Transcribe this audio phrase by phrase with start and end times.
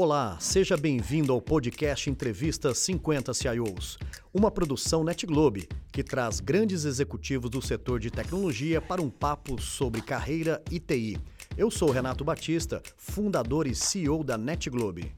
[0.00, 3.98] Olá, seja bem-vindo ao podcast Entrevista 50 CIOs,
[4.32, 10.00] uma produção NetGlobe que traz grandes executivos do setor de tecnologia para um papo sobre
[10.00, 11.18] carreira e TI.
[11.56, 15.12] Eu sou Renato Batista, fundador e CEO da NetGlobe.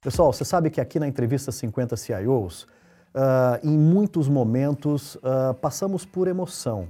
[0.00, 6.06] Pessoal, você sabe que aqui na Entrevista 50 CIOs, uh, em muitos momentos, uh, passamos
[6.06, 6.88] por emoção.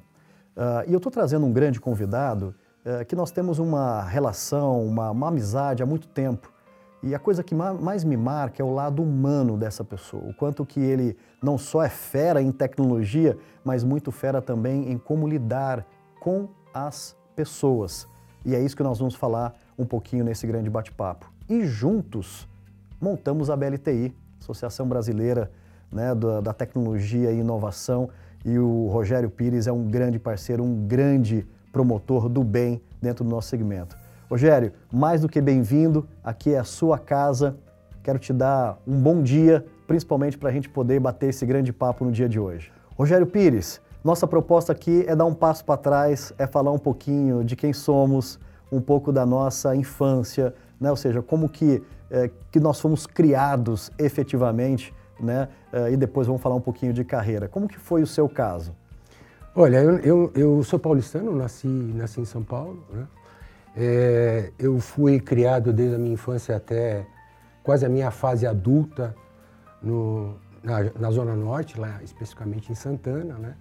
[0.57, 2.55] Uh, e eu estou trazendo um grande convidado
[2.87, 6.53] é, que nós temos uma relação, uma, uma, amizade há muito tempo.
[7.03, 10.65] E a coisa que mais me marca é o lado humano dessa pessoa, o quanto
[10.65, 15.85] que ele não só é fera em tecnologia, mas muito fera também em como lidar
[16.21, 18.07] com as pessoas.
[18.45, 21.31] E é isso que nós vamos falar um pouquinho nesse grande bate-papo.
[21.49, 22.49] E juntos
[23.01, 25.51] montamos a BLTI, Associação Brasileira
[25.91, 28.09] né, da, da Tecnologia e Inovação,
[28.45, 31.45] e o Rogério Pires é um grande parceiro, um grande
[31.77, 33.99] promotor do bem dentro do nosso segmento.
[34.31, 37.55] Rogério, mais do que bem-vindo, aqui é a sua casa.
[38.03, 42.03] Quero te dar um bom dia, principalmente para a gente poder bater esse grande papo
[42.03, 42.73] no dia de hoje.
[42.97, 47.45] Rogério Pires, nossa proposta aqui é dar um passo para trás, é falar um pouquinho
[47.45, 48.41] de quem somos,
[48.73, 50.89] um pouco da nossa infância, né?
[50.89, 55.49] ou seja, como que, é, que nós fomos criados efetivamente, né?
[55.71, 57.49] É, e depois vamos falar um pouquinho de carreira.
[57.49, 58.75] Como que foi o seu caso?
[59.59, 62.85] Olha, eu, eu, eu, sou paulistano, nasci, nasci em São Paulo.
[62.93, 63.07] Né?
[63.75, 67.07] É, eu fui criado desde a minha infância até
[67.63, 69.17] quase a minha fase adulta
[69.83, 73.39] no, na, na, Zona Norte, lá especificamente em Santana.
[73.39, 73.55] Né?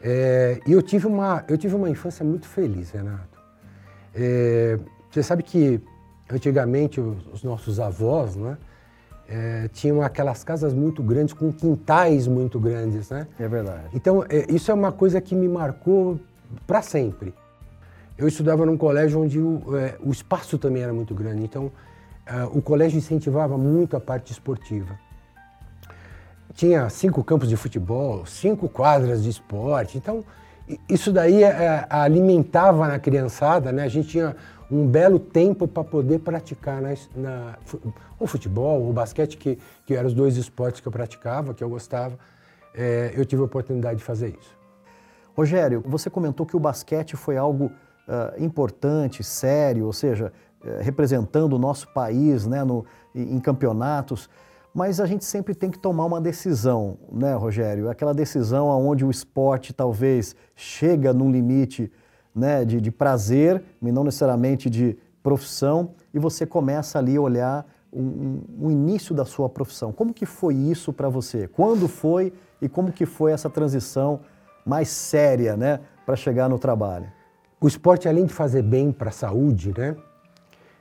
[0.00, 3.36] É, e eu tive, uma, eu tive uma infância muito feliz, Renato.
[4.14, 4.78] É,
[5.10, 5.80] você sabe que
[6.30, 8.56] antigamente os, os nossos avós, né?
[9.28, 13.26] É, tinham aquelas casas muito grandes, com quintais muito grandes, né?
[13.38, 13.88] É verdade.
[13.92, 16.18] Então, é, isso é uma coisa que me marcou
[16.66, 17.34] para sempre.
[18.16, 21.70] Eu estudava num colégio onde o, é, o espaço também era muito grande, então
[22.24, 24.98] é, o colégio incentivava muito a parte esportiva.
[26.54, 30.24] Tinha cinco campos de futebol, cinco quadras de esporte, então
[30.88, 33.84] isso daí é, alimentava na criançada, né?
[33.84, 34.34] A gente tinha
[34.70, 37.58] um belo tempo para poder praticar na, na,
[38.18, 41.68] o futebol, o basquete, que, que eram os dois esportes que eu praticava, que eu
[41.68, 42.18] gostava.
[42.74, 44.56] É, eu tive a oportunidade de fazer isso.
[45.36, 50.32] Rogério, você comentou que o basquete foi algo uh, importante, sério, ou seja,
[50.62, 52.84] uh, representando o nosso país né, no,
[53.14, 54.28] em campeonatos.
[54.74, 57.88] Mas a gente sempre tem que tomar uma decisão, né, Rogério?
[57.88, 61.90] Aquela decisão onde o esporte talvez chega num limite
[62.36, 67.66] né, de, de prazer, e não necessariamente de profissão, e você começa ali a olhar
[67.90, 69.90] o um, um, início da sua profissão.
[69.90, 71.48] Como que foi isso para você?
[71.48, 74.20] Quando foi e como que foi essa transição
[74.66, 77.10] mais séria, né, para chegar no trabalho?
[77.58, 79.96] O esporte, além de fazer bem para a saúde, né,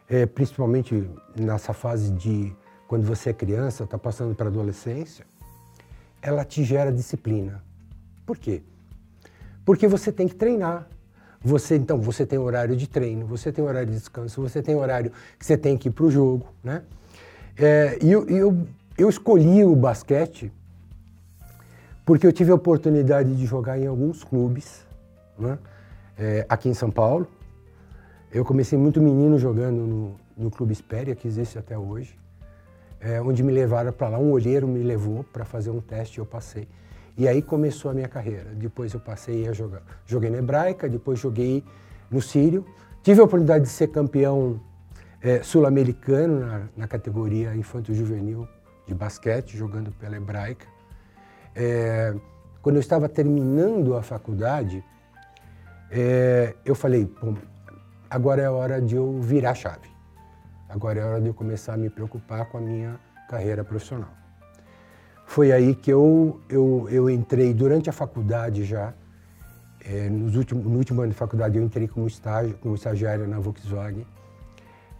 [0.10, 2.54] é, principalmente nessa fase de
[2.88, 5.26] quando você é criança, está passando para a adolescência,
[6.22, 7.64] ela te gera disciplina.
[8.26, 8.62] Por quê?
[9.64, 10.88] Porque você tem que treinar,
[11.46, 15.12] você, então, você tem horário de treino, você tem horário de descanso, você tem horário
[15.38, 16.82] que você tem que ir para o jogo, né?
[17.56, 18.68] É, e eu, eu,
[18.98, 20.52] eu escolhi o basquete
[22.04, 24.84] porque eu tive a oportunidade de jogar em alguns clubes,
[25.38, 25.60] né?
[26.18, 27.28] É, aqui em São Paulo.
[28.32, 32.18] Eu comecei muito menino jogando no, no Clube Espéria, que existe até hoje,
[33.00, 34.18] é, onde me levaram para lá.
[34.18, 36.68] Um olheiro me levou para fazer um teste e eu passei.
[37.18, 38.52] E aí começou a minha carreira.
[38.54, 39.82] Depois eu passei a jogar.
[40.06, 41.64] Joguei na Hebraica, depois joguei
[42.12, 42.66] no Sírio.
[43.02, 44.60] Tive a oportunidade de ser campeão
[45.22, 48.48] é, sul-americano na, na, categoria infanto-juvenil
[48.86, 50.68] de basquete, jogando pela Hebraica.
[51.56, 52.14] É,
[52.62, 54.84] quando eu estava terminando a faculdade,
[55.90, 57.10] é, eu falei,
[58.10, 59.90] agora é hora de eu virar a chave.
[60.68, 63.00] Agora é hora de eu começar a me preocupar com a minha
[63.30, 64.25] carreira profissional.
[65.26, 68.94] Foi aí que eu, eu, eu entrei durante a faculdade já.
[69.84, 73.40] É, nos últimos, no último ano de faculdade eu entrei como, estágio, como estagiário na
[73.40, 74.06] Volkswagen.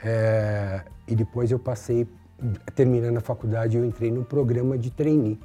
[0.04, 2.08] É, e depois eu passei,
[2.76, 5.40] terminando a faculdade, eu entrei no programa de trainee.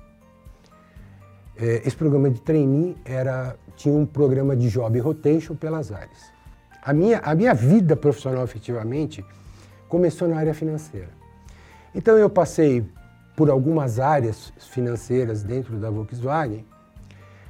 [1.56, 6.32] É, esse programa de trainee era, tinha um programa de job rotation pelas áreas.
[6.82, 9.24] A minha, a minha vida profissional, efetivamente,
[9.88, 11.10] começou na área financeira.
[11.94, 12.84] Então eu passei
[13.40, 16.62] por algumas áreas financeiras dentro da Volkswagen.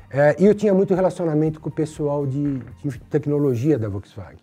[0.08, 4.38] É, e eu tinha muito relacionamento com o pessoal de, de tecnologia da Volkswagen.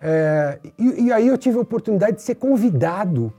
[0.00, 3.30] É, e, e, aí eu tive a oportunidade de ser convidado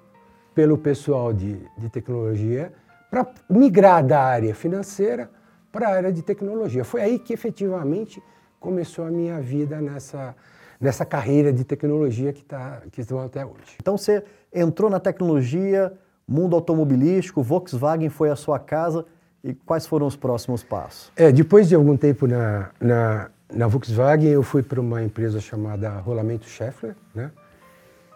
[0.54, 2.72] pelo pessoal de, de tecnologia
[3.10, 5.28] para migrar da área financeira
[5.72, 6.84] para a área de tecnologia.
[6.84, 8.22] Foi aí que efetivamente
[8.60, 10.36] começou a minha vida nessa,
[10.80, 13.76] nessa carreira de tecnologia que, tá, que estão até hoje.
[13.82, 15.92] Então você entrou na tecnologia,
[16.34, 19.06] mundo automobilístico, Volkswagen foi a sua casa
[19.44, 21.12] e quais foram os próximos passos?
[21.16, 25.90] É, depois de algum tempo na, na, na Volkswagen, eu fui para uma empresa chamada
[26.00, 27.32] Rolamento Scheffler, né?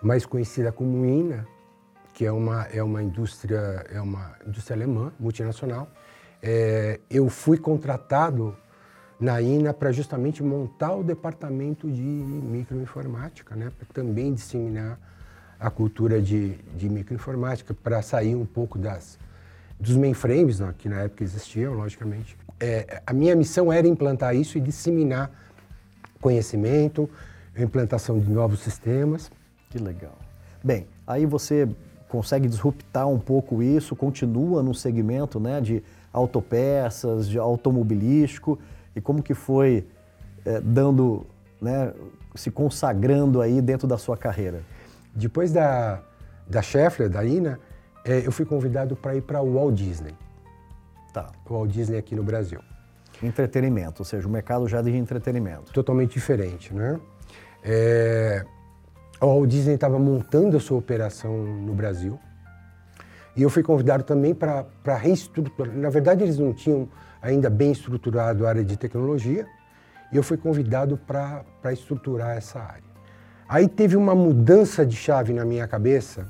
[0.01, 1.45] mais conhecida como INA,
[2.13, 5.87] que é uma, é uma indústria é uma indústria alemã, multinacional.
[6.41, 8.55] É, eu fui contratado
[9.19, 13.71] na INA para justamente montar o departamento de microinformática, né?
[13.77, 14.99] para também disseminar
[15.59, 19.17] a cultura de, de microinformática, para sair um pouco das,
[19.79, 20.73] dos mainframes, né?
[20.77, 22.37] que na época existiam, logicamente.
[22.59, 25.31] É, a minha missão era implantar isso e disseminar
[26.21, 27.09] conhecimento,
[27.57, 29.31] implantação de novos sistemas.
[29.69, 30.17] Que legal.
[30.63, 31.67] Bem, aí você
[32.07, 35.83] consegue disruptar um pouco isso, continua no segmento né, de
[36.13, 38.57] autopeças, de automobilístico,
[38.95, 39.85] e como que foi
[40.45, 41.25] é, dando,
[41.61, 41.93] né,
[42.33, 44.63] se consagrando aí dentro da sua carreira?
[45.17, 46.03] Depois da,
[46.47, 47.59] da Scheffler, da Ina,
[48.05, 50.15] é, eu fui convidado para ir para o Walt Disney.
[51.11, 51.31] Tá.
[51.49, 52.59] O Walt Disney aqui no Brasil.
[53.23, 55.73] Entretenimento, ou seja, o mercado já de entretenimento.
[55.73, 56.99] Totalmente diferente, né?
[57.63, 58.45] É,
[59.19, 62.19] o Walt Disney estava montando a sua operação no Brasil.
[63.35, 64.67] E eu fui convidado também para
[64.97, 65.73] reestruturar.
[65.75, 66.87] Na verdade, eles não tinham
[67.19, 69.47] ainda bem estruturado a área de tecnologia.
[70.11, 71.43] E eu fui convidado para
[71.73, 72.86] estruturar essa área.
[73.47, 76.27] Aí teve uma mudança de chave na minha cabeça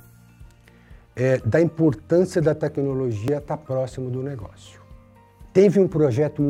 [1.16, 4.80] é, da importância da tecnologia estar próximo do negócio.
[5.52, 6.44] Teve um projeto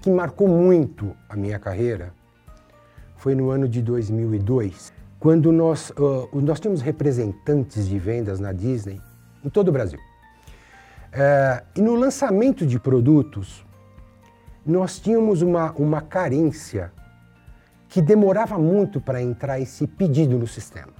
[0.00, 2.12] que marcou muito a minha carreira,
[3.16, 4.92] foi no ano de 2002
[5.24, 9.00] quando nós, uh, nós temos representantes de vendas na Disney
[9.42, 9.98] em todo o Brasil.
[11.10, 13.64] É, e no lançamento de produtos,
[14.66, 16.92] nós tínhamos uma, uma carência
[17.94, 20.92] que demorava muito para entrar esse pedido no sistema.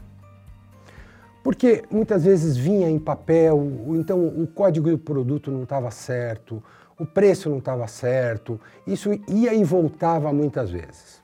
[1.43, 6.63] Porque muitas vezes vinha em papel, então o código do produto não estava certo,
[6.97, 11.21] o preço não estava certo, isso ia e voltava muitas vezes.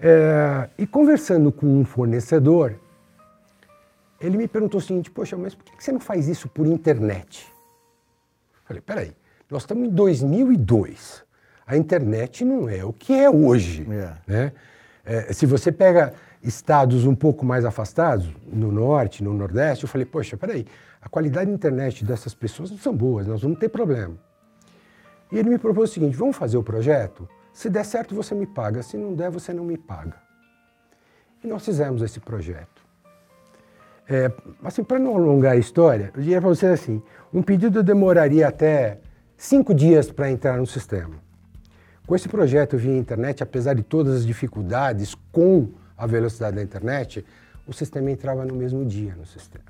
[0.00, 2.76] É, e conversando com um fornecedor,
[4.18, 7.46] ele me perguntou o seguinte: Poxa, mas por que você não faz isso por internet?
[8.54, 9.12] Eu falei: Peraí,
[9.50, 11.28] nós estamos em 2002.
[11.70, 13.86] A internet não é o que é hoje.
[13.88, 14.12] É.
[14.26, 14.52] Né?
[15.04, 16.12] É, se você pega
[16.42, 20.66] estados um pouco mais afastados, no norte, no nordeste, eu falei: Poxa, peraí,
[21.00, 24.16] a qualidade da internet dessas pessoas não são boas, nós vamos ter problema.
[25.30, 27.28] E ele me propôs o seguinte: Vamos fazer o projeto?
[27.52, 28.82] Se der certo, você me paga.
[28.82, 30.16] Se não der, você não me paga.
[31.44, 32.84] E nós fizemos esse projeto.
[34.08, 34.28] É,
[34.64, 37.00] assim, para não alongar a história, eu diria para você assim:
[37.32, 38.98] um pedido demoraria até
[39.36, 41.29] cinco dias para entrar no sistema.
[42.10, 47.24] Com esse projeto via internet, apesar de todas as dificuldades com a velocidade da internet,
[47.68, 49.66] o sistema entrava no mesmo dia no sistema.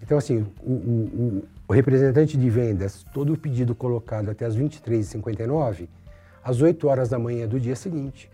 [0.00, 5.86] Então, assim, o, o, o representante de vendas, todo o pedido colocado até as 23h59,
[6.42, 8.30] às 8 horas da manhã do dia seguinte.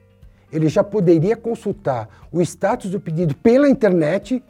[0.52, 4.40] Ele já poderia consultar o status do pedido pela internet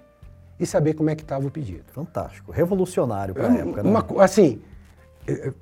[0.61, 1.85] e saber como é que estava o pedido.
[1.95, 3.83] Fantástico, revolucionário para a é, época.
[3.83, 3.89] Né?
[3.89, 4.61] Uma, assim,
[5.27, 5.53] é, é,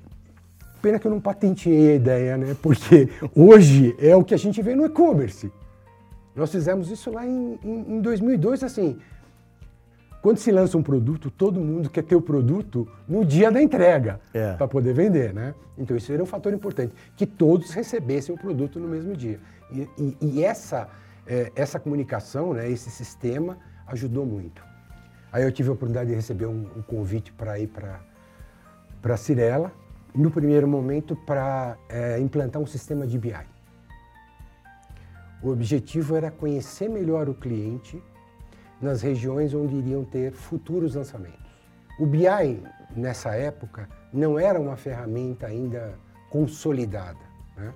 [0.77, 2.55] pena que eu não patenteei a ideia, né?
[2.61, 5.51] Porque hoje é o que a gente vê no e-commerce.
[6.35, 8.97] Nós fizemos isso lá em, em, em 2002, assim,
[10.21, 14.19] quando se lança um produto, todo mundo quer ter o produto no dia da entrega
[14.33, 14.53] é.
[14.53, 15.55] para poder vender, né?
[15.77, 19.39] Então isso era um fator importante, que todos recebessem o produto no mesmo dia.
[19.71, 20.89] E, e, e essa,
[21.25, 23.57] é, essa comunicação, né, esse sistema
[23.87, 24.61] ajudou muito.
[25.31, 27.99] Aí eu tive a oportunidade de receber um, um convite para ir para
[29.03, 29.71] a Cirela,
[30.15, 33.33] no primeiro momento para é, implantar um sistema de BI.
[35.41, 38.01] O objetivo era conhecer melhor o cliente
[38.81, 41.47] nas regiões onde iriam ter futuros lançamentos.
[41.99, 42.63] O BI,
[42.95, 45.97] nessa época, não era uma ferramenta ainda
[46.29, 47.19] consolidada.
[47.55, 47.73] Né?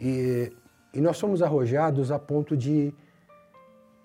[0.00, 0.52] E,
[0.94, 2.94] e, nós fomos arrojados a ponto de,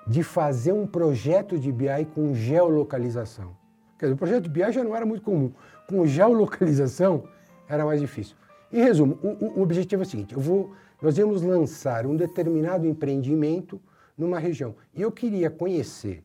[0.08, 3.56] de fazer um projeto de BI com geolocalização.
[4.02, 5.52] Quer dizer, o projeto de BI já não era muito comum.
[5.88, 7.26] Com geolocalização
[7.70, 8.36] era mais difícil.
[8.74, 12.88] Em resumo, o, o objetivo é o seguinte: eu vou, nós íamos lançar um determinado
[12.88, 13.80] empreendimento
[14.18, 14.74] numa região.
[14.96, 16.24] E eu queria conhecer,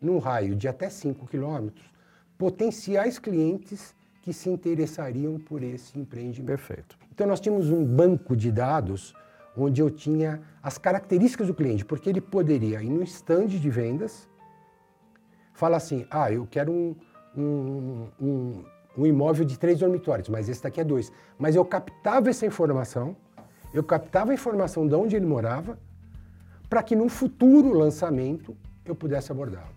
[0.00, 1.84] num raio de até 5 quilômetros,
[2.38, 6.46] potenciais clientes que se interessariam por esse empreendimento.
[6.46, 6.98] Perfeito.
[7.12, 9.14] Então nós tínhamos um banco de dados
[9.54, 14.26] onde eu tinha as características do cliente, porque ele poderia ir no stand de vendas,
[15.54, 16.94] falar assim, ah, eu quero um,
[17.36, 18.64] um, um,
[18.98, 21.10] um imóvel de três dormitórios, mas esse daqui é dois.
[21.38, 23.16] Mas eu captava essa informação,
[23.72, 25.78] eu captava a informação de onde ele morava,
[26.68, 29.74] para que no futuro lançamento eu pudesse abordá-lo.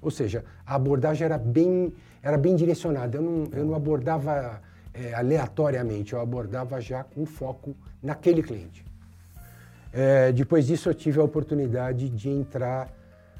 [0.00, 1.92] Ou seja, a abordagem era bem,
[2.22, 3.18] era bem direcionada.
[3.18, 4.62] Eu não, eu não abordava
[4.94, 8.84] é, aleatoriamente, eu abordava já com foco naquele cliente.
[9.92, 12.88] É, depois disso, eu tive a oportunidade de entrar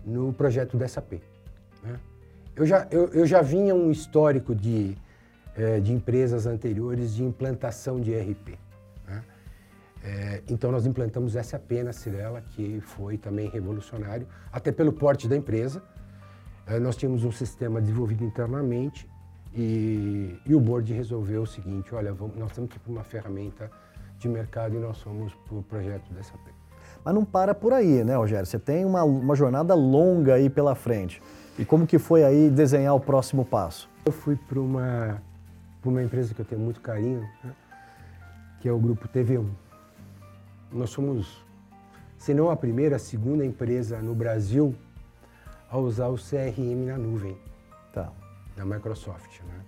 [0.04, 1.20] no projeto da SAP.
[1.86, 2.00] Né?
[2.54, 4.96] Eu, já, eu, eu já vinha um histórico de,
[5.56, 8.58] é, de empresas anteriores de implantação de ERP.
[9.06, 9.24] Né?
[10.02, 15.36] É, então, nós implantamos SAP na Cirela, que foi também revolucionário, até pelo porte da
[15.36, 15.82] empresa.
[16.66, 19.08] É, nós tínhamos um sistema desenvolvido internamente
[19.54, 23.04] e, e o board resolveu o seguinte, olha, vamos, nós temos que ir para uma
[23.04, 23.70] ferramenta
[24.18, 26.40] de mercado e nós fomos para o projeto da SAP.
[27.04, 28.44] Mas não para por aí, né, Rogério?
[28.44, 31.22] Você tem uma, uma jornada longa aí pela frente.
[31.58, 33.88] E como que foi aí desenhar o próximo passo?
[34.04, 35.22] Eu fui para uma,
[35.82, 37.54] uma empresa que eu tenho muito carinho, né?
[38.60, 39.48] que é o Grupo TV1.
[40.70, 41.42] Nós somos,
[42.18, 44.74] se não a primeira, a segunda empresa no Brasil
[45.70, 47.36] a usar o CRM na nuvem
[47.90, 48.12] tá.
[48.54, 49.40] da Microsoft.
[49.40, 49.60] Né?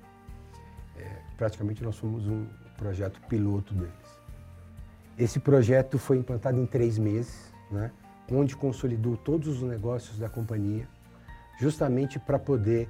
[0.99, 3.93] É, praticamente nós somos um projeto piloto deles.
[5.19, 7.91] Esse projeto foi implantado em três meses, né?
[8.31, 10.87] onde consolidou todos os negócios da companhia,
[11.59, 12.89] justamente para poder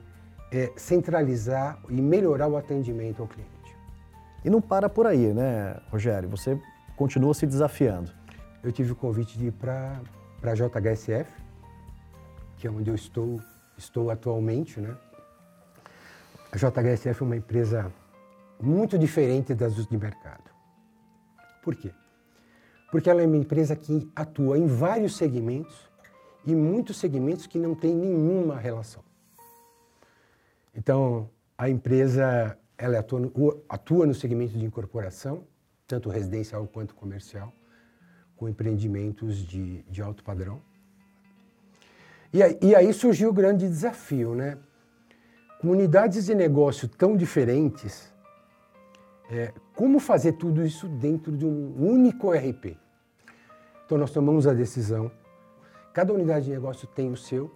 [0.52, 3.48] é, centralizar e melhorar o atendimento ao cliente.
[4.44, 6.28] E não para por aí, né, Rogério?
[6.28, 6.60] Você
[6.96, 8.12] continua se desafiando.
[8.62, 10.00] Eu tive o convite de ir para
[10.42, 11.30] a JHSF,
[12.56, 13.40] que é onde eu estou,
[13.76, 14.96] estou atualmente, né?
[16.50, 17.92] A JHSF é uma empresa
[18.60, 20.50] muito diferente das de mercado.
[21.62, 21.92] Por quê?
[22.90, 25.88] Porque ela é uma empresa que atua em vários segmentos
[26.48, 29.04] e muitos segmentos que não têm nenhuma relação.
[30.74, 31.28] Então,
[31.58, 35.44] a empresa ela atua no, atua no segmento de incorporação,
[35.86, 37.52] tanto residencial quanto comercial,
[38.34, 40.62] com empreendimentos de, de alto padrão.
[42.32, 44.56] E aí, e aí surgiu o grande desafio, né?
[45.60, 48.10] Comunidades de negócio tão diferentes,
[49.30, 52.78] é, como fazer tudo isso dentro de um único RP?
[53.84, 55.10] Então nós tomamos a decisão,
[55.92, 57.50] cada unidade de negócio tem o seu,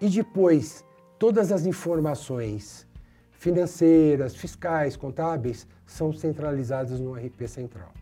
[0.00, 0.84] e depois
[1.18, 2.86] todas as informações
[3.32, 7.92] financeiras, fiscais, contábeis são centralizadas no RP central.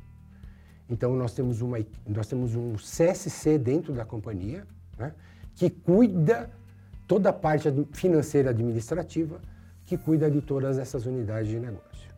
[0.89, 4.67] Então nós temos, uma, nós temos um CSC dentro da companhia,
[4.99, 5.13] né?
[5.55, 6.51] que cuida
[7.07, 9.41] toda a parte financeira administrativa,
[9.85, 12.11] que cuida de todas essas unidades de negócio.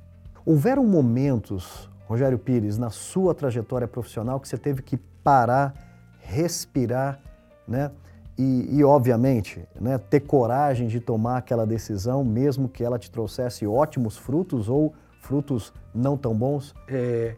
[0.44, 5.74] Houveram momentos, Rogério Pires, na sua trajetória profissional que você teve que parar,
[6.20, 7.20] respirar,
[7.66, 7.90] né?
[8.36, 13.64] E, e, obviamente, né, ter coragem de tomar aquela decisão, mesmo que ela te trouxesse
[13.64, 16.74] ótimos frutos ou frutos não tão bons?
[16.88, 17.36] É,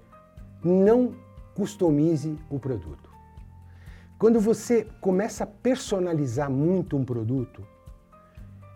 [0.64, 1.14] não
[1.54, 3.10] customize o produto.
[4.18, 7.62] Quando você começa a personalizar muito um produto,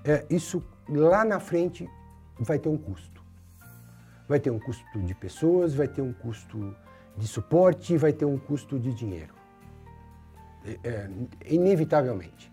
[0.05, 1.89] é, isso lá na frente
[2.39, 3.23] vai ter um custo.
[4.29, 6.77] Vai ter um custo de pessoas, vai ter um custo
[7.17, 9.40] de suporte, vai ter um custo de dinheiro.
[10.65, 11.11] É, é,
[11.47, 12.53] inevitavelmente.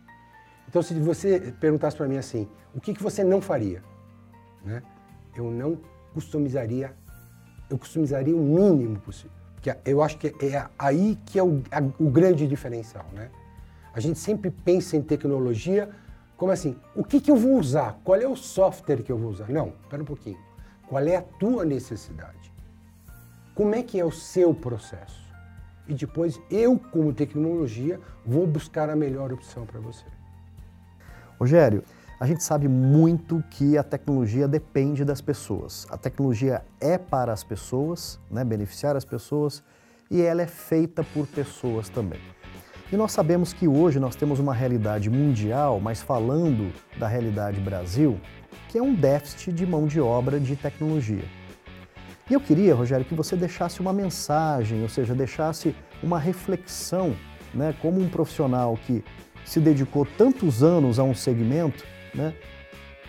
[0.67, 3.83] Então, se você perguntasse para mim assim, o que, que você não faria?
[4.63, 4.81] Né?
[5.35, 5.77] Eu não
[6.13, 6.93] customizaria,
[7.69, 9.31] eu customizaria o mínimo possível.
[9.61, 13.29] Que é, eu acho que é aí que é o, a, o grande diferencial, né?
[13.93, 15.89] A gente sempre pensa em tecnologia
[16.37, 17.99] como assim, o que, que eu vou usar?
[18.03, 19.49] Qual é o software que eu vou usar?
[19.49, 20.37] Não, espera um pouquinho.
[20.87, 22.53] Qual é a tua necessidade?
[23.55, 25.26] Como é que é o seu processo?
[25.87, 30.05] E depois eu, como tecnologia, vou buscar a melhor opção para você.
[31.39, 31.83] Rogério,
[32.19, 35.85] a gente sabe muito que a tecnologia depende das pessoas.
[35.89, 39.63] A tecnologia é para as pessoas, né, beneficiar as pessoas,
[40.09, 42.19] e ela é feita por pessoas também.
[42.91, 48.19] E nós sabemos que hoje nós temos uma realidade mundial, mas falando da realidade Brasil,
[48.69, 51.25] que é um déficit de mão de obra de tecnologia.
[52.29, 57.15] E eu queria, Rogério, que você deixasse uma mensagem, ou seja, deixasse uma reflexão,
[57.53, 59.03] né, como um profissional que
[59.45, 62.33] se dedicou tantos anos a um segmento, né,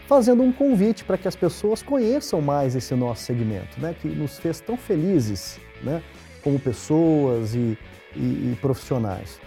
[0.06, 4.38] fazendo um convite para que as pessoas conheçam mais esse nosso segmento, né, que nos
[4.38, 6.00] fez tão felizes né,
[6.42, 7.76] como pessoas e,
[8.14, 9.40] e, e profissionais.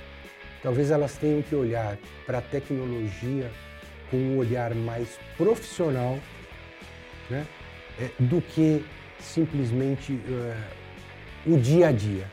[0.61, 3.49] Talvez elas tenham que olhar para a tecnologia
[4.11, 6.19] com um olhar mais profissional
[7.29, 7.47] né,
[7.99, 8.83] é, do que
[9.21, 12.27] simplesmente uh, o dia a dia.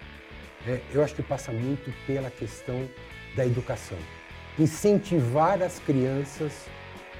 [0.66, 2.88] É, eu acho que passa muito pela questão
[3.37, 3.99] da educação.
[4.59, 6.66] Incentivar as crianças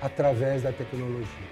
[0.01, 1.49] através da tecnologia.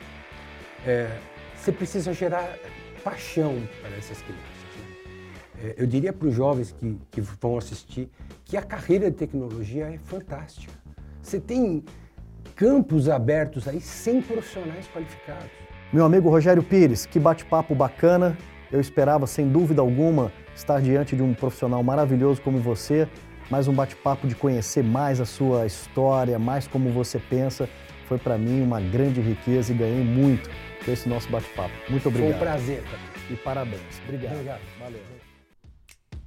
[0.85, 1.19] É,
[1.55, 2.59] você precisa gerar
[3.03, 4.47] paixão para essas crianças.
[4.77, 5.63] Né?
[5.63, 8.11] É, eu diria para os jovens que, que vão assistir
[8.45, 10.73] que a carreira de tecnologia é fantástica.
[11.23, 11.85] Você tem
[12.55, 15.66] campos abertos aí sem profissionais qualificados.
[15.93, 18.37] Meu amigo Rogério Pires, que bate-papo bacana.
[18.73, 23.07] Eu esperava, sem dúvida alguma, estar diante de um profissional maravilhoso como você,
[23.49, 27.69] mais um bate-papo de conhecer mais a sua história, mais como você pensa.
[28.09, 30.51] Foi para mim uma grande riqueza e ganhei muito
[30.85, 31.73] com esse nosso bate-papo.
[31.89, 32.31] Muito obrigado.
[32.33, 33.03] Foi um prazer, cara.
[33.31, 34.03] E parabéns.
[34.05, 34.33] Obrigado.
[34.33, 34.61] Obrigado.
[34.81, 35.16] Valeu.